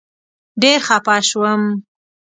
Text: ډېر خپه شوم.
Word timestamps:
ډېر 0.61 0.79
خپه 0.87 1.15
شوم. 1.29 1.61